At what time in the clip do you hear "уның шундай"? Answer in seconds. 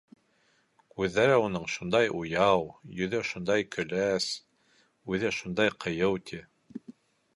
1.41-2.09